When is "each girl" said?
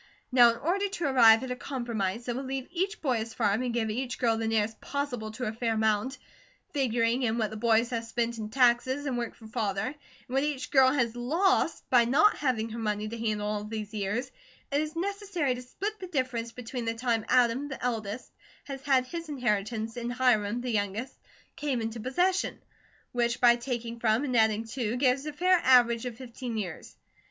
3.91-4.35, 10.41-10.89